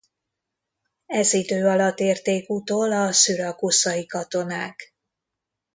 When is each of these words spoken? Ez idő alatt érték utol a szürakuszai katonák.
Ez 1.05 1.33
idő 1.33 1.67
alatt 1.67 1.99
érték 1.99 2.49
utol 2.49 2.91
a 2.91 3.11
szürakuszai 3.11 4.05
katonák. 4.05 4.93